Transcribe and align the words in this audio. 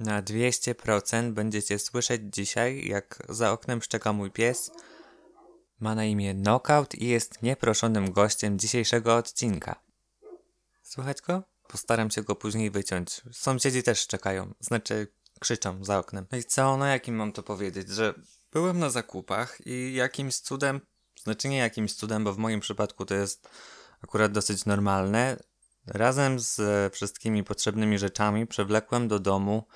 Na 0.00 0.22
200% 0.22 1.32
będziecie 1.32 1.78
słyszeć 1.78 2.22
dzisiaj, 2.24 2.88
jak 2.88 3.22
za 3.28 3.52
oknem 3.52 3.82
szczeka 3.82 4.12
mój 4.12 4.30
pies. 4.30 4.70
Ma 5.80 5.94
na 5.94 6.04
imię 6.04 6.34
Knockout 6.34 6.94
i 6.94 7.08
jest 7.08 7.42
nieproszonym 7.42 8.12
gościem 8.12 8.58
dzisiejszego 8.58 9.16
odcinka. 9.16 9.82
Słychać 10.82 11.20
go? 11.20 11.42
Postaram 11.68 12.10
się 12.10 12.22
go 12.22 12.36
później 12.36 12.70
wyciąć. 12.70 13.20
Sąsiedzi 13.32 13.82
też 13.82 14.06
czekają, 14.06 14.54
znaczy 14.60 15.06
krzyczą 15.40 15.84
za 15.84 15.98
oknem. 15.98 16.26
No 16.32 16.38
i 16.38 16.44
co, 16.44 16.76
no 16.76 16.86
jakim 16.86 17.14
mam 17.14 17.32
to 17.32 17.42
powiedzieć, 17.42 17.88
że 17.88 18.14
byłem 18.52 18.78
na 18.78 18.90
zakupach 18.90 19.66
i 19.66 19.94
jakimś 19.94 20.36
cudem, 20.36 20.80
znaczy 21.22 21.48
nie 21.48 21.58
jakimś 21.58 21.94
cudem, 21.94 22.24
bo 22.24 22.32
w 22.32 22.38
moim 22.38 22.60
przypadku 22.60 23.04
to 23.04 23.14
jest 23.14 23.48
akurat 24.04 24.32
dosyć 24.32 24.64
normalne, 24.64 25.36
razem 25.86 26.40
z 26.40 26.60
wszystkimi 26.94 27.44
potrzebnymi 27.44 27.98
rzeczami 27.98 28.46
przewlekłem 28.46 29.08
do 29.08 29.18
domu 29.18 29.66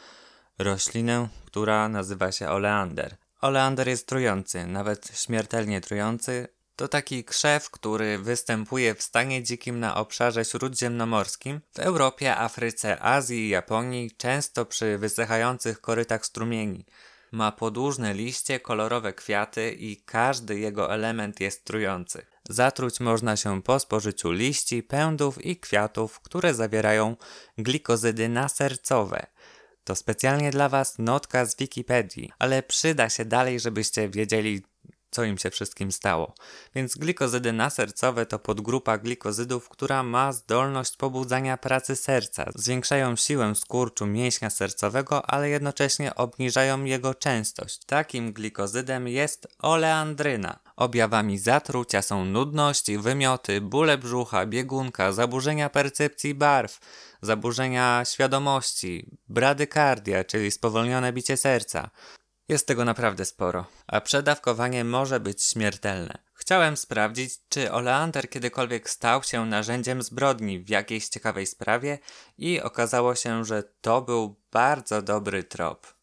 roślinę, 0.59 1.29
która 1.47 1.89
nazywa 1.89 2.33
się 2.33 2.49
oleander. 2.49 3.17
Oleander 3.41 3.89
jest 3.89 4.07
trujący, 4.07 4.67
nawet 4.67 5.11
śmiertelnie 5.15 5.81
trujący. 5.81 6.49
To 6.77 6.89
taki 6.89 7.25
krzew, 7.25 7.71
który 7.71 8.19
występuje 8.19 8.95
w 8.95 9.03
stanie 9.03 9.43
dzikim 9.43 9.81
na 9.81 9.97
obszarze 9.97 10.45
śródziemnomorskim, 10.45 11.61
w 11.73 11.79
Europie, 11.79 12.37
Afryce, 12.37 13.03
Azji 13.03 13.47
i 13.47 13.49
Japonii, 13.49 14.11
często 14.17 14.67
przy 14.67 14.99
wysychających 14.99 15.81
korytach 15.81 16.27
strumieni. 16.27 16.87
Ma 17.33 17.53
podłużne 17.53 18.15
liście, 18.15 18.61
kolorowe 18.61 19.13
kwiaty 19.13 19.73
i 19.73 20.03
każdy 20.03 20.59
jego 20.59 20.95
element 20.95 21.41
jest 21.41 21.65
trujący. 21.65 22.27
Zatruć 22.49 23.01
można 23.01 23.37
się 23.37 23.63
po 23.63 23.79
spożyciu 23.79 24.33
liści, 24.33 24.83
pędów 24.83 25.45
i 25.45 25.57
kwiatów, 25.57 26.21
które 26.21 26.55
zawierają 26.55 27.17
glikozydy 27.59 28.29
nasercowe. 28.29 29.27
To 29.85 29.97
specjalnie 29.97 30.51
dla 30.51 30.69
Was 30.69 30.99
notka 30.99 31.45
z 31.47 31.57
Wikipedii, 31.57 32.33
ale 32.39 32.63
przyda 32.63 33.09
się 33.09 33.25
dalej, 33.25 33.61
żebyście 33.61 34.09
wiedzieli, 34.09 34.63
co 35.13 35.25
im 35.25 35.39
się 35.39 35.51
wszystkim 35.51 35.93
stało. 35.93 36.35
Więc 36.75 36.97
glikozydy 36.97 37.53
nasercowe 37.53 38.27
to 38.27 38.39
podgrupa 38.39 38.99
glikozydów, 38.99 39.69
która 39.69 40.03
ma 40.03 40.33
zdolność 40.33 40.97
pobudzania 40.97 41.57
pracy 41.57 41.97
serca. 41.97 42.45
Zwiększają 42.55 43.17
siłę 43.17 43.55
skurczu 43.55 44.07
mięśnia 44.07 44.51
sercowego, 44.51 45.31
ale 45.31 45.49
jednocześnie 45.49 46.15
obniżają 46.15 46.85
jego 46.85 47.15
częstość. 47.15 47.85
Takim 47.85 48.33
glikozydem 48.33 49.09
jest 49.09 49.49
oleandryna. 49.59 50.59
Objawami 50.77 51.39
zatrucia 51.39 52.03
są 52.03 52.25
nudność, 52.25 52.97
wymioty, 52.97 53.61
bóle 53.61 53.99
brzucha, 53.99 54.47
biegunka, 54.47 55.13
zaburzenia 55.13 55.71
percepcji 55.71 56.35
barw, 56.35 56.79
zaburzenia 57.23 58.03
świadomości, 58.05 59.07
bradykardia, 59.29 60.25
czyli 60.25 60.51
spowolnione 60.51 61.13
bicie 61.13 61.37
serca. 61.37 61.91
Jest 62.49 62.67
tego 62.67 62.85
naprawdę 62.85 63.25
sporo, 63.25 63.65
a 63.87 64.01
przedawkowanie 64.01 64.85
może 64.85 65.21
być 65.21 65.45
śmiertelne. 65.45 66.19
Chciałem 66.35 66.77
sprawdzić, 66.77 67.35
czy 67.49 67.73
oleander 67.73 68.31
kiedykolwiek 68.31 68.91
stał 68.91 69.23
się 69.23 69.47
narzędziem 69.47 70.03
zbrodni 70.03 70.61
w 70.61 70.69
jakiejś 70.69 71.09
ciekawej 71.09 71.47
sprawie 71.47 71.99
i 72.39 72.61
okazało 72.61 73.15
się, 73.15 73.45
że 73.45 73.63
to 73.81 74.03
był 74.03 74.37
bardzo 74.53 75.03
dobry 75.03 75.45
trop. 75.45 75.95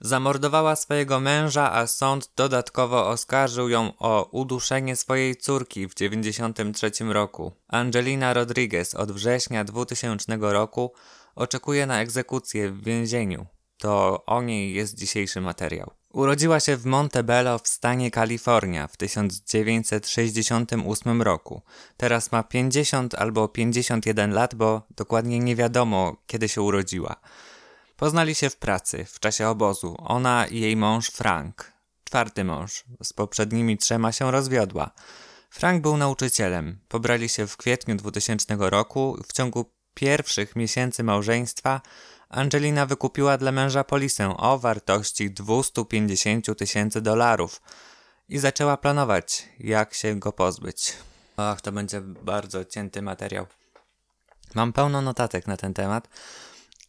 Zamordowała 0.00 0.76
swojego 0.76 1.20
męża, 1.20 1.72
a 1.72 1.86
sąd 1.86 2.30
dodatkowo 2.36 3.08
oskarżył 3.08 3.68
ją 3.68 3.92
o 3.98 4.28
uduszenie 4.30 4.96
swojej 4.96 5.36
córki 5.36 5.88
w 5.88 5.94
1993 5.94 7.04
roku. 7.04 7.52
Angelina 7.68 8.34
Rodriguez 8.34 8.94
od 8.94 9.12
września 9.12 9.64
2000 9.64 10.36
roku 10.40 10.92
oczekuje 11.34 11.86
na 11.86 12.00
egzekucję 12.00 12.70
w 12.70 12.84
więzieniu. 12.84 13.46
To 13.78 14.24
o 14.26 14.42
niej 14.42 14.74
jest 14.74 14.94
dzisiejszy 14.94 15.40
materiał. 15.40 15.90
Urodziła 16.12 16.60
się 16.60 16.76
w 16.76 16.86
Montebello 16.86 17.58
w 17.58 17.68
stanie 17.68 18.10
Kalifornia 18.10 18.88
w 18.88 18.96
1968 18.96 21.22
roku. 21.22 21.62
Teraz 21.96 22.32
ma 22.32 22.42
50 22.42 23.14
albo 23.14 23.48
51 23.48 24.32
lat, 24.32 24.54
bo 24.54 24.82
dokładnie 24.96 25.38
nie 25.38 25.56
wiadomo, 25.56 26.16
kiedy 26.26 26.48
się 26.48 26.62
urodziła. 26.62 27.16
Poznali 27.96 28.34
się 28.34 28.50
w 28.50 28.56
pracy, 28.56 29.04
w 29.04 29.20
czasie 29.20 29.48
obozu. 29.48 29.96
Ona 29.98 30.46
i 30.46 30.60
jej 30.60 30.76
mąż 30.76 31.10
Frank. 31.10 31.72
Czwarty 32.04 32.44
mąż. 32.44 32.84
Z 33.02 33.12
poprzednimi 33.12 33.78
trzema 33.78 34.12
się 34.12 34.30
rozwiodła. 34.30 34.90
Frank 35.50 35.82
był 35.82 35.96
nauczycielem. 35.96 36.78
Pobrali 36.88 37.28
się 37.28 37.46
w 37.46 37.56
kwietniu 37.56 37.96
2000 37.96 38.56
roku. 38.58 39.18
W 39.28 39.32
ciągu 39.32 39.73
pierwszych 39.94 40.56
miesięcy 40.56 41.04
małżeństwa 41.04 41.80
Angelina 42.28 42.86
wykupiła 42.86 43.38
dla 43.38 43.52
męża 43.52 43.84
polisę 43.84 44.36
o 44.36 44.58
wartości 44.58 45.30
250 45.30 46.58
tysięcy 46.58 47.00
dolarów 47.00 47.62
i 48.28 48.38
zaczęła 48.38 48.76
planować, 48.76 49.48
jak 49.58 49.94
się 49.94 50.18
go 50.18 50.32
pozbyć. 50.32 50.92
Ach, 51.36 51.60
to 51.60 51.72
będzie 51.72 52.00
bardzo 52.00 52.64
cięty 52.64 53.02
materiał. 53.02 53.46
Mam 54.54 54.72
pełno 54.72 55.02
notatek 55.02 55.46
na 55.46 55.56
ten 55.56 55.74
temat, 55.74 56.08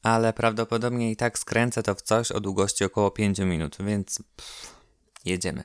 ale 0.03 0.33
prawdopodobnie 0.33 1.11
i 1.11 1.15
tak 1.15 1.39
skręcę 1.39 1.83
to 1.83 1.95
w 1.95 2.01
coś 2.01 2.31
o 2.31 2.39
długości 2.39 2.83
około 2.83 3.11
5 3.11 3.39
minut, 3.39 3.77
więc 3.79 4.23
pff, 4.35 4.75
jedziemy. 5.25 5.63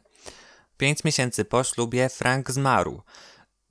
Pięć 0.77 1.05
miesięcy 1.05 1.45
po 1.45 1.65
ślubie 1.65 2.09
Frank 2.09 2.51
zmarł. 2.51 3.03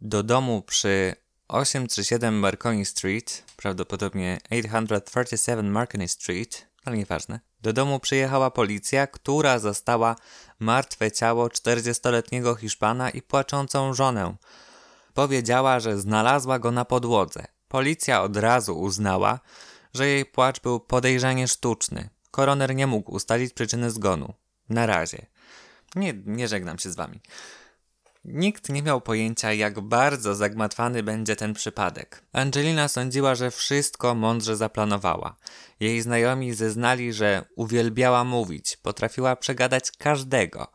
Do 0.01 0.23
domu 0.23 0.61
przy 0.61 1.15
837 1.49 2.39
Marconi 2.39 2.85
Street, 2.85 3.43
prawdopodobnie 3.55 4.39
837 4.51 5.71
Marconi 5.71 6.07
Street, 6.07 6.67
ale 6.85 6.97
nieważne. 6.97 7.39
Do 7.61 7.73
domu 7.73 7.99
przyjechała 7.99 8.51
policja, 8.51 9.07
która 9.07 9.59
zastała 9.59 10.15
martwe 10.59 11.11
ciało 11.11 11.47
40-letniego 11.47 12.55
Hiszpana 12.55 13.09
i 13.09 13.21
płaczącą 13.21 13.93
żonę. 13.93 14.35
Powiedziała, 15.13 15.79
że 15.79 15.99
znalazła 15.99 16.59
go 16.59 16.71
na 16.71 16.85
podłodze. 16.85 17.47
Policja 17.67 18.21
od 18.21 18.37
razu 18.37 18.79
uznała, 18.79 19.39
że 19.93 20.07
jej 20.07 20.25
płacz 20.25 20.59
był 20.59 20.79
podejrzanie 20.79 21.47
sztuczny. 21.47 22.09
Koroner 22.31 22.75
nie 22.75 22.87
mógł 22.87 23.11
ustalić 23.11 23.53
przyczyny 23.53 23.91
zgonu. 23.91 24.33
Na 24.69 24.85
razie. 24.85 25.25
Nie, 25.95 26.13
nie 26.25 26.47
żegnam 26.47 26.79
się 26.79 26.91
z 26.91 26.95
wami. 26.95 27.19
Nikt 28.33 28.69
nie 28.69 28.83
miał 28.83 29.01
pojęcia, 29.01 29.53
jak 29.53 29.79
bardzo 29.79 30.35
zagmatwany 30.35 31.03
będzie 31.03 31.35
ten 31.35 31.53
przypadek. 31.53 32.23
Angelina 32.33 32.87
sądziła, 32.87 33.35
że 33.35 33.51
wszystko 33.51 34.15
mądrze 34.15 34.57
zaplanowała. 34.57 35.35
Jej 35.79 36.01
znajomi 36.01 36.53
zeznali, 36.53 37.13
że 37.13 37.45
uwielbiała 37.55 38.23
mówić, 38.23 38.77
potrafiła 38.77 39.35
przegadać 39.35 39.91
każdego, 39.91 40.67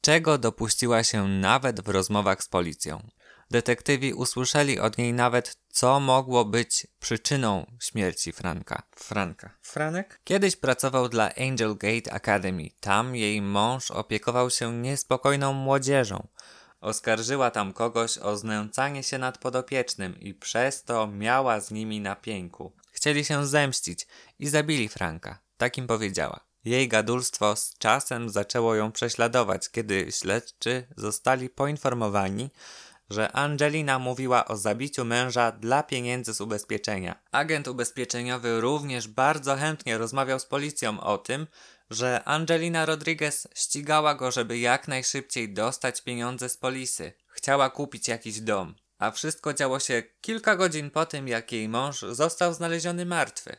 czego 0.00 0.38
dopuściła 0.38 1.02
się 1.02 1.28
nawet 1.28 1.80
w 1.80 1.88
rozmowach 1.88 2.42
z 2.42 2.48
policją. 2.48 3.08
Detektywi 3.50 4.14
usłyszeli 4.14 4.80
od 4.80 4.98
niej 4.98 5.12
nawet, 5.12 5.56
co 5.68 6.00
mogło 6.00 6.44
być 6.44 6.86
przyczyną 7.00 7.66
śmierci 7.80 8.32
Franka. 8.32 8.82
Franka. 8.96 9.50
Franek? 9.62 10.20
Kiedyś 10.24 10.56
pracował 10.56 11.08
dla 11.08 11.30
Angel 11.34 11.76
Gate 11.76 12.12
Academy. 12.12 12.68
Tam 12.80 13.16
jej 13.16 13.42
mąż 13.42 13.90
opiekował 13.90 14.50
się 14.50 14.72
niespokojną 14.72 15.52
młodzieżą. 15.52 16.28
Oskarżyła 16.80 17.50
tam 17.50 17.72
kogoś 17.72 18.18
o 18.18 18.36
znęcanie 18.36 19.02
się 19.02 19.18
nad 19.18 19.38
podopiecznym 19.38 20.20
i 20.20 20.34
przez 20.34 20.84
to 20.84 21.06
miała 21.06 21.60
z 21.60 21.70
nimi 21.70 22.00
na 22.00 22.16
pięku. 22.16 22.72
Chcieli 22.92 23.24
się 23.24 23.46
zemścić 23.46 24.06
i 24.38 24.48
zabili 24.48 24.88
Franka. 24.88 25.38
Tak 25.56 25.78
im 25.78 25.86
powiedziała. 25.86 26.40
Jej 26.64 26.88
gadulstwo 26.88 27.56
z 27.56 27.74
czasem 27.78 28.30
zaczęło 28.30 28.74
ją 28.74 28.92
prześladować, 28.92 29.68
kiedy 29.70 30.06
śledczy 30.12 30.86
zostali 30.96 31.50
poinformowani, 31.50 32.50
że 33.10 33.32
Angelina 33.32 33.98
mówiła 33.98 34.44
o 34.44 34.56
zabiciu 34.56 35.04
męża 35.04 35.52
dla 35.52 35.82
pieniędzy 35.82 36.34
z 36.34 36.40
ubezpieczenia. 36.40 37.22
Agent 37.32 37.68
ubezpieczeniowy 37.68 38.60
również 38.60 39.08
bardzo 39.08 39.56
chętnie 39.56 39.98
rozmawiał 39.98 40.38
z 40.38 40.46
policją 40.46 41.00
o 41.00 41.18
tym, 41.18 41.46
że 41.90 42.24
Angelina 42.24 42.86
Rodriguez 42.86 43.48
ścigała 43.54 44.14
go, 44.14 44.30
żeby 44.30 44.58
jak 44.58 44.88
najszybciej 44.88 45.52
dostać 45.52 46.02
pieniądze 46.02 46.48
z 46.48 46.56
polisy. 46.56 47.12
Chciała 47.28 47.70
kupić 47.70 48.08
jakiś 48.08 48.40
dom. 48.40 48.74
A 48.98 49.10
wszystko 49.10 49.54
działo 49.54 49.80
się 49.80 50.02
kilka 50.20 50.56
godzin 50.56 50.90
po 50.90 51.06
tym, 51.06 51.28
jak 51.28 51.52
jej 51.52 51.68
mąż 51.68 52.00
został 52.00 52.54
znaleziony 52.54 53.06
martwy. 53.06 53.56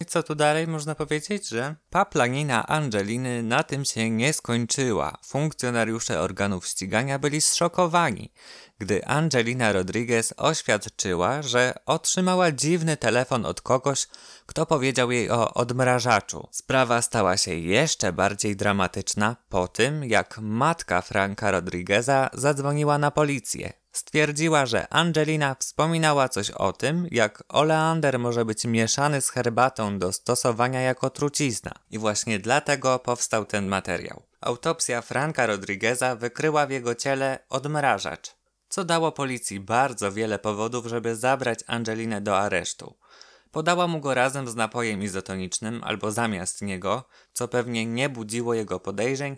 I 0.00 0.04
co 0.04 0.22
tu 0.22 0.34
dalej 0.34 0.66
można 0.66 0.94
powiedzieć, 0.94 1.48
że 1.48 1.76
paplanina 1.90 2.66
Angeliny 2.66 3.42
na 3.42 3.62
tym 3.62 3.84
się 3.84 4.10
nie 4.10 4.32
skończyła. 4.32 5.18
Funkcjonariusze 5.24 6.20
organów 6.20 6.66
ścigania 6.66 7.18
byli 7.18 7.40
zszokowani, 7.40 8.32
gdy 8.78 9.06
Angelina 9.06 9.72
Rodriguez 9.72 10.34
oświadczyła, 10.36 11.42
że 11.42 11.74
otrzymała 11.86 12.52
dziwny 12.52 12.96
telefon 12.96 13.46
od 13.46 13.60
kogoś, 13.60 14.06
kto 14.46 14.66
powiedział 14.66 15.10
jej 15.10 15.30
o 15.30 15.54
odmrażaczu. 15.54 16.48
Sprawa 16.50 17.02
stała 17.02 17.36
się 17.36 17.54
jeszcze 17.54 18.12
bardziej 18.12 18.56
dramatyczna 18.56 19.36
po 19.48 19.68
tym, 19.68 20.04
jak 20.04 20.38
matka 20.38 21.02
Franka 21.02 21.50
Rodrigueza 21.50 22.30
zadzwoniła 22.32 22.98
na 22.98 23.10
policję. 23.10 23.79
Stwierdziła, 23.92 24.66
że 24.66 24.88
Angelina 24.92 25.54
wspominała 25.54 26.28
coś 26.28 26.50
o 26.50 26.72
tym, 26.72 27.08
jak 27.10 27.42
oleander 27.48 28.18
może 28.18 28.44
być 28.44 28.64
mieszany 28.64 29.20
z 29.20 29.30
herbatą 29.30 29.98
do 29.98 30.12
stosowania 30.12 30.80
jako 30.80 31.10
trucizna. 31.10 31.72
I 31.90 31.98
właśnie 31.98 32.38
dlatego 32.38 32.98
powstał 32.98 33.44
ten 33.44 33.66
materiał. 33.66 34.22
Autopsja 34.40 35.02
Franka 35.02 35.46
Rodrigueza 35.46 36.16
wykryła 36.16 36.66
w 36.66 36.70
jego 36.70 36.94
ciele 36.94 37.38
odmrażacz, 37.48 38.36
co 38.68 38.84
dało 38.84 39.12
policji 39.12 39.60
bardzo 39.60 40.12
wiele 40.12 40.38
powodów, 40.38 40.86
żeby 40.86 41.16
zabrać 41.16 41.60
Angelinę 41.66 42.20
do 42.20 42.38
aresztu. 42.38 42.94
Podała 43.50 43.86
mu 43.86 44.00
go 44.00 44.14
razem 44.14 44.48
z 44.48 44.56
napojem 44.56 45.02
izotonicznym 45.02 45.84
albo 45.84 46.12
zamiast 46.12 46.62
niego, 46.62 47.04
co 47.32 47.48
pewnie 47.48 47.86
nie 47.86 48.08
budziło 48.08 48.54
jego 48.54 48.80
podejrzeń, 48.80 49.36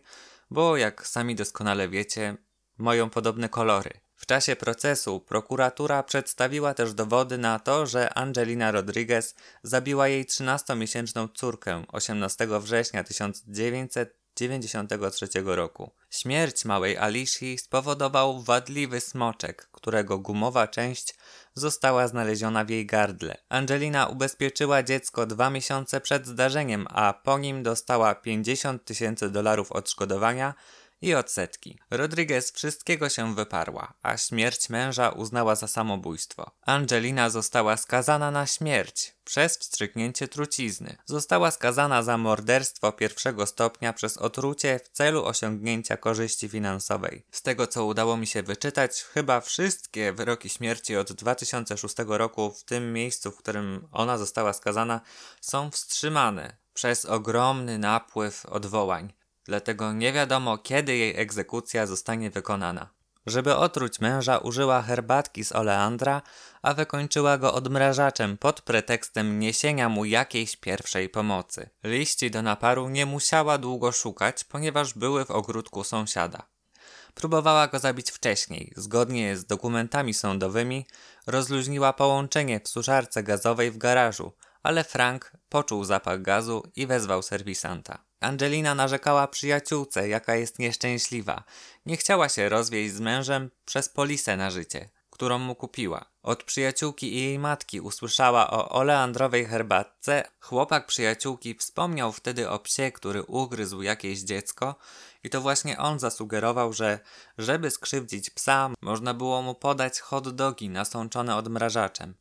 bo 0.51 0.77
jak 0.77 1.07
sami 1.07 1.35
doskonale 1.35 1.89
wiecie, 1.89 2.37
mają 2.79 3.11
podobne 3.11 3.49
kolory. 3.49 3.91
W 4.23 4.27
czasie 4.27 4.57
procesu 4.57 5.21
prokuratura 5.21 6.03
przedstawiła 6.03 6.75
też 6.75 6.95
dowody 6.95 7.39
na 7.39 7.59
to, 7.59 7.87
że 7.87 8.15
Angelina 8.15 8.71
Rodriguez 8.71 9.35
zabiła 9.63 10.09
jej 10.09 10.27
13-miesięczną 10.27 11.29
córkę 11.35 11.85
18 11.93 12.49
września 12.61 13.05
1993 13.05 15.29
roku. 15.45 15.91
Śmierć 16.11 16.65
małej 16.65 16.99
Alicji 16.99 17.59
spowodował 17.59 18.43
wadliwy 18.43 19.01
smoczek, 19.01 19.69
którego 19.73 20.19
gumowa 20.19 20.69
część 20.69 21.15
została 21.55 22.09
znaleziona 22.09 22.65
w 22.65 22.71
jej 22.71 22.87
gardle. 22.87 23.37
Angelina 23.49 24.07
ubezpieczyła 24.07 24.83
dziecko 24.83 25.27
dwa 25.27 25.51
miesiące 25.51 26.01
przed 26.01 26.27
zdarzeniem, 26.27 26.87
a 26.91 27.13
po 27.13 27.39
nim 27.39 27.63
dostała 27.63 28.15
50 28.15 28.85
tysięcy 28.85 29.31
dolarów 29.31 29.73
odszkodowania 29.73 30.55
i 31.03 31.15
odsetki. 31.15 31.79
Rodriguez 31.91 32.53
wszystkiego 32.53 33.09
się 33.09 33.35
wyparła, 33.35 33.95
a 34.03 34.17
śmierć 34.17 34.69
męża 34.69 35.11
uznała 35.11 35.55
za 35.55 35.69
samobójstwo. 35.69 36.51
Angelina 36.63 37.31
została 37.31 37.77
skazana 37.77 38.31
na 38.31 38.47
śmierć 38.47 39.15
przez 39.25 39.59
wstrzyknięcie 39.59 40.29
trucizny. 40.29 40.97
Została 41.07 41.51
skazana 41.51 42.03
za 42.03 42.19
morderstwo 42.19 42.93
pierwszego 42.93 43.47
stopnia 43.47 43.93
przez 43.93 44.19
otrucie 44.19 44.81
w 44.85 44.89
celu 44.89 45.25
osiągnięcia 45.25 45.97
korzyści 45.97 46.49
finansowej. 46.49 47.27
Z 47.31 47.43
tego 47.43 47.67
co 47.67 47.85
udało 47.85 48.17
mi 48.17 48.27
się 48.27 48.43
wyczytać, 48.43 49.03
chyba 49.03 49.41
wszystkie 49.41 50.13
wyroki 50.13 50.49
śmierci 50.49 50.97
od 50.97 51.13
2006 51.13 51.95
roku 52.07 52.51
w 52.51 52.65
tym 52.65 52.93
miejscu, 52.93 53.31
w 53.31 53.37
którym 53.37 53.89
ona 53.93 54.19
została 54.19 54.53
skazana, 54.53 55.01
są 55.41 55.71
wstrzymane 55.71 56.57
przez 56.75 57.05
ogromny 57.05 57.79
napływ 57.79 58.47
odwołań 58.47 59.13
dlatego 59.45 59.93
nie 59.93 60.13
wiadomo 60.13 60.59
kiedy 60.59 60.97
jej 60.97 61.21
egzekucja 61.21 61.87
zostanie 61.87 62.31
wykonana. 62.31 62.89
Żeby 63.27 63.57
otruć 63.57 64.01
męża, 64.01 64.39
użyła 64.39 64.83
herbatki 64.83 65.45
z 65.45 65.53
oleandra, 65.53 66.23
a 66.63 66.75
wykończyła 66.75 67.39
go 67.39 67.55
odmrażaczem 67.55 68.39
pod 68.39 68.61
pretekstem 68.61 69.39
niesienia 69.39 69.89
mu 69.89 70.05
jakiejś 70.05 70.57
pierwszej 70.57 71.09
pomocy. 71.09 71.71
Liści 71.85 72.31
do 72.31 72.43
naparu 72.43 72.89
nie 72.89 73.07
musiała 73.07 73.59
długo 73.59 73.93
szukać, 73.93 74.45
ponieważ 74.45 74.95
były 74.95 75.25
w 75.25 75.31
ogródku 75.31 75.85
sąsiada. 75.85 76.43
Próbowała 77.15 77.69
go 77.69 77.79
zabić 77.79 78.11
wcześniej. 78.11 78.73
Zgodnie 78.77 79.37
z 79.37 79.45
dokumentami 79.45 80.15
sądowymi, 80.15 80.87
rozluźniła 81.27 81.93
połączenie 81.93 82.61
w 82.61 82.69
suszarce 82.69 83.23
gazowej 83.23 83.71
w 83.71 83.79
garażu, 83.79 84.33
ale 84.63 84.85
Frank 84.85 85.33
poczuł 85.49 85.85
zapach 85.85 86.23
gazu 86.23 86.63
i 86.77 86.87
wezwał 86.87 87.23
serwisanta. 87.23 88.12
Angelina 88.23 88.75
narzekała 88.75 89.29
przyjaciółce, 89.29 90.09
jaka 90.09 90.35
jest 90.35 90.59
nieszczęśliwa. 90.59 91.45
Nie 91.87 91.97
chciała 91.97 92.29
się 92.29 92.49
rozwieść 92.49 92.95
z 92.95 93.01
mężem 93.01 93.51
przez 93.65 93.89
polisę 93.89 94.37
na 94.37 94.51
życie, 94.51 94.89
którą 95.11 95.39
mu 95.39 95.55
kupiła. 95.55 96.05
Od 96.23 96.45
przyjaciółki 96.45 97.15
i 97.15 97.25
jej 97.25 97.39
matki 97.39 97.81
usłyszała 97.81 98.51
o 98.51 98.69
oleandrowej 98.69 99.47
herbatce. 99.47 100.25
Chłopak 100.41 100.87
przyjaciółki 100.87 101.55
wspomniał 101.55 102.13
wtedy 102.13 102.51
o 102.51 102.59
psie, 102.59 102.93
który 102.93 103.23
ugryzł 103.23 103.83
jakieś 103.83 104.21
dziecko 104.21 104.75
i 105.25 105.31
to 105.31 105.41
właśnie 105.41 105.79
on 105.79 105.99
zasugerował, 105.99 106.73
że 106.73 106.99
żeby 107.39 107.71
skrzywdzić 107.71 108.31
psa, 108.31 108.71
można 108.83 109.15
było 109.15 109.43
mu 109.43 109.55
podać 109.55 110.01
hot 110.01 110.29
dogi 110.29 110.71
nasączone 110.71 111.37
odmrażaczem. 111.37 112.15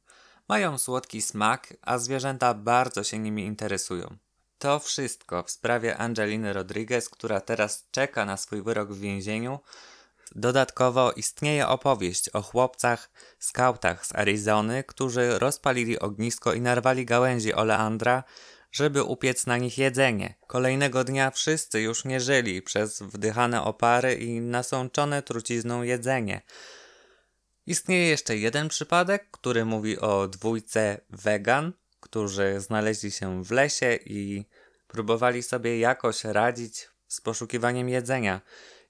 Mają 0.50 0.77
słodki 0.77 1.21
smak, 1.21 1.74
a 1.81 1.97
zwierzęta 1.97 2.54
bardzo 2.54 3.04
się 3.04 3.19
nimi 3.19 3.45
interesują. 3.45 4.18
To 4.62 4.80
wszystko 4.80 5.44
w 5.44 5.52
sprawie 5.52 5.98
Angeliny 5.98 6.54
Rodriguez, 6.54 7.10
która 7.10 7.42
teraz 7.42 7.88
czeka 7.92 8.25
na 8.25 8.38
swój 8.38 8.62
wyrok 8.62 8.94
w 8.94 9.00
więzieniu. 9.00 9.60
Dodatkowo 10.36 11.12
istnieje 11.12 11.68
opowieść 11.68 12.30
o 12.30 12.42
chłopcach, 12.42 13.12
skautach 13.40 14.06
z 14.06 14.16
Arizony, 14.16 14.84
którzy 14.84 15.40
rozpalili 15.40 16.00
ognisko 16.00 16.54
i 16.54 16.62
narwali 16.62 17.06
gałęzi 17.06 17.54
oleandra, 17.54 18.24
żeby 18.72 19.04
upiec 19.04 19.46
na 19.46 19.58
nich 19.58 19.78
jedzenie. 19.78 20.36
Kolejnego 20.48 21.04
dnia 21.04 21.31
wszyscy 21.31 21.81
już 21.81 22.06
nie 22.06 22.19
żyli 22.19 22.62
przez 22.62 23.02
wdychane 23.02 23.64
opary 23.64 24.16
i 24.16 24.42
nasączone 24.42 25.24
trucizną 25.24 25.84
jedzenie. 25.84 26.42
Istnieje 27.66 28.07
jeszcze 28.07 28.38
jeden 28.38 28.69
przypadek, 28.69 29.31
który 29.31 29.66
mówi 29.66 30.00
o 30.00 30.28
dwójce 30.28 31.02
wegan, 31.10 31.74
którzy 32.12 32.60
znaleźli 32.60 33.12
się 33.12 33.44
w 33.44 33.52
lesie 33.52 34.00
i 34.06 34.46
próbowali 34.88 35.44
sobie 35.44 35.80
jakoś 35.80 36.24
radzić 36.24 36.90
z 37.08 37.22
poszukiwaniem 37.22 37.90
jedzenia. 37.90 38.42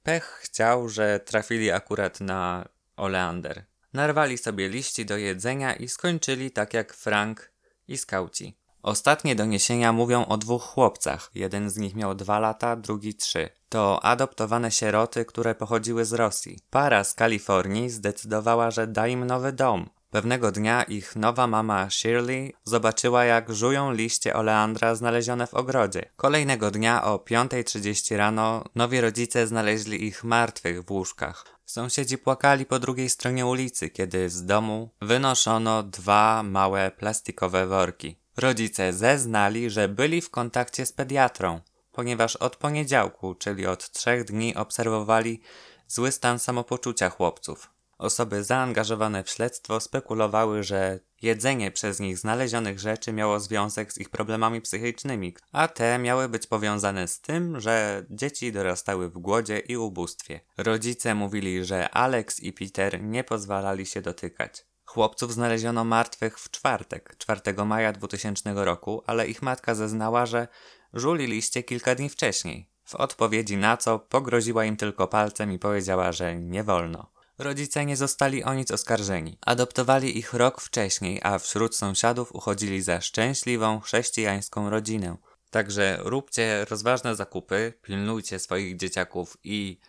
Pech 0.04 0.40
chciał, 0.44 0.90
że 0.90 1.20
trafili 1.20 1.72
akurat 1.72 2.22
na 2.22 2.70
oleander. 2.96 3.66
Narwali 3.94 4.38
sobie 4.38 4.70
liści 4.70 5.06
do 5.06 5.18
jedzenia 5.18 5.74
i 5.74 5.88
skończyli 5.88 6.52
tak 6.52 6.74
jak 6.74 6.94
Frank 6.94 7.52
i 7.88 7.98
skauci. 7.98 8.58
Ostatnie 8.82 9.36
doniesienia 9.36 9.94
mówią 9.94 10.26
o 10.26 10.38
dwóch 10.38 10.64
chłopcach. 10.64 11.30
Jeden 11.36 11.70
z 11.70 11.78
nich 11.78 11.96
miał 11.96 12.16
dwa 12.16 12.40
lata, 12.40 12.76
drugi 12.76 13.16
trzy. 13.16 13.50
To 13.70 14.04
adoptowane 14.06 14.72
sieroty, 14.72 15.26
które 15.26 15.56
pochodziły 15.56 16.06
z 16.06 16.14
Rosji. 16.14 16.60
Para 16.70 17.04
z 17.04 17.14
Kalifornii 17.14 17.90
zdecydowała, 17.90 18.72
że 18.72 18.88
da 18.88 19.08
im 19.08 19.26
nowy 19.26 19.52
dom. 19.52 19.90
Pewnego 20.12 20.52
dnia 20.52 20.84
ich 20.84 21.16
nowa 21.16 21.48
mama 21.48 21.90
Shirley 21.90 22.54
zobaczyła, 22.64 23.26
jak 23.26 23.54
żują 23.54 23.94
liście 23.94 24.34
oleandra 24.34 24.96
znalezione 24.96 25.48
w 25.48 25.54
ogrodzie. 25.54 26.10
Kolejnego 26.16 26.72
dnia 26.72 27.04
o 27.04 27.18
5.30 27.18 28.18
rano 28.18 28.64
nowi 28.76 29.02
rodzice 29.02 29.48
znaleźli 29.48 30.06
ich 30.06 30.24
martwych 30.24 30.84
w 30.84 30.92
łóżkach. 30.92 31.46
Sąsiedzi 31.66 32.18
płakali 32.18 32.66
po 32.66 32.80
drugiej 32.80 33.10
stronie 33.10 33.46
ulicy, 33.46 33.90
kiedy 33.90 34.30
z 34.30 34.46
domu 34.46 34.90
wynoszono 35.02 35.84
dwa 35.84 36.44
małe 36.44 36.92
plastikowe 36.92 37.68
worki. 37.68 38.18
Rodzice 38.38 38.94
zeznali, 38.94 39.70
że 39.70 39.88
byli 39.88 40.22
w 40.22 40.30
kontakcie 40.30 40.86
z 40.86 40.94
pediatrą, 40.94 41.60
ponieważ 41.92 42.36
od 42.36 42.56
poniedziałku, 42.56 43.36
czyli 43.36 43.68
od 43.68 43.92
trzech 43.92 44.24
dni, 44.24 44.56
obserwowali 44.56 45.42
zły 45.88 46.12
stan 46.12 46.40
samopoczucia 46.40 47.10
chłopców. 47.10 47.71
Osoby 48.02 48.44
zaangażowane 48.44 49.24
w 49.24 49.30
śledztwo 49.30 49.80
spekulowały, 49.80 50.64
że 50.64 51.00
jedzenie 51.22 51.72
przez 51.72 52.00
nich 52.00 52.18
znalezionych 52.18 52.80
rzeczy 52.80 53.14
miało 53.14 53.40
związek 53.40 53.94
z 53.94 53.98
ich 53.98 54.10
problemami 54.10 54.62
psychicznymi, 54.62 55.36
a 55.52 55.68
te 55.68 56.00
miały 56.00 56.30
być 56.30 56.48
powiązane 56.48 57.08
z 57.08 57.22
tym, 57.22 57.60
że 57.60 58.06
dzieci 58.10 58.52
dorastały 58.52 59.10
w 59.10 59.18
głodzie 59.18 59.60
i 59.60 59.78
ubóstwie. 59.78 60.40
Rodzice 60.58 61.16
mówili, 61.16 61.66
że 61.66 61.90
Alex 61.90 62.40
i 62.40 62.54
Peter 62.54 63.04
nie 63.04 63.24
pozwalali 63.24 63.86
się 63.86 64.02
dotykać. 64.02 64.66
Chłopców 64.86 65.34
znaleziono 65.34 65.84
martwych 65.84 66.40
w 66.40 66.52
czwartek, 66.52 67.16
4 67.18 67.42
maja 67.66 67.94
2000 67.94 68.54
roku, 68.56 69.04
ale 69.08 69.28
ich 69.28 69.42
matka 69.42 69.76
zeznała, 69.76 70.26
że 70.26 70.48
żuli 70.94 71.28
liście 71.28 71.64
kilka 71.64 71.96
dni 71.96 72.10
wcześniej. 72.10 72.70
W 72.84 72.96
odpowiedzi 72.96 73.58
na 73.58 73.78
co 73.78 74.00
pogroziła 74.00 74.66
im 74.66 74.78
tylko 74.78 75.08
palcem 75.08 75.52
i 75.52 75.60
powiedziała, 75.60 76.12
że 76.12 76.36
nie 76.36 76.64
wolno. 76.64 77.21
Rodzice 77.42 77.86
nie 77.86 77.98
zostali 77.98 78.44
o 78.44 78.54
nic 78.54 78.72
oskarżeni. 78.72 79.38
Adoptowali 79.42 80.18
ich 80.18 80.34
rok 80.34 80.62
wcześniej, 80.62 81.20
a 81.24 81.40
wśród 81.40 81.76
sąsiadów 81.76 82.36
uchodzili 82.36 82.82
za 82.82 83.02
szczęśliwą, 83.02 83.80
chrześcijańską 83.80 84.70
rodzinę. 84.70 85.18
Także 85.50 85.98
róbcie 86.00 86.66
rozważne 86.66 87.16
zakupy, 87.16 87.74
pilnujcie 87.82 88.40
swoich 88.40 88.78
dzieciaków 88.78 89.38
i 89.44 89.80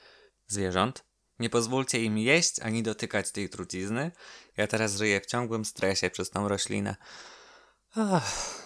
zwierząt. 0.46 1.04
Nie 1.38 1.50
pozwólcie 1.50 2.04
im 2.04 2.18
jeść 2.18 2.60
ani 2.60 2.82
dotykać 2.82 3.32
tej 3.32 3.48
trucizny. 3.48 4.10
Ja 4.56 4.66
teraz 4.66 4.96
żyję 4.96 5.20
w 5.20 5.26
ciągłym 5.26 5.64
stresie 5.64 6.10
przez 6.10 6.30
tą 6.30 6.48
roślinę. 6.48 6.96
Ach. 7.94 8.62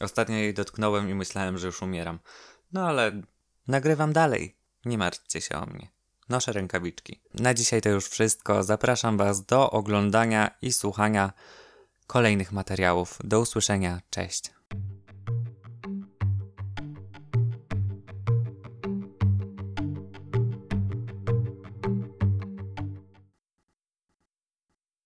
Ostatnio 0.00 0.36
jej 0.36 0.54
dotknąłem 0.54 1.10
i 1.10 1.14
myślałem, 1.14 1.58
że 1.58 1.66
już 1.66 1.82
umieram. 1.82 2.18
No 2.72 2.88
ale 2.88 3.22
nagrywam 3.66 4.12
dalej. 4.12 4.56
Nie 4.84 4.98
martwcie 4.98 5.40
się 5.40 5.54
o 5.54 5.66
mnie. 5.66 5.97
Noszę 6.28 6.52
rękawiczki. 6.52 7.20
Na 7.34 7.54
dzisiaj 7.54 7.80
to 7.80 7.88
już 7.88 8.08
wszystko. 8.08 8.62
Zapraszam 8.62 9.16
Was 9.16 9.44
do 9.44 9.70
oglądania 9.70 10.50
i 10.62 10.72
słuchania 10.72 11.32
kolejnych 12.06 12.52
materiałów. 12.52 13.18
Do 13.24 13.40
usłyszenia. 13.40 14.00
Cześć. 14.10 14.57